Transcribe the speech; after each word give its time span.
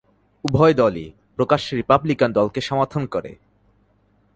উভয় 0.43 0.73
দলই 0.73 1.07
প্রকাশ্যে 1.35 1.73
রিপাবলিকান 1.75 2.29
দলকে 2.33 2.59
সমর্থন 2.61 3.03
করে। 3.05 3.31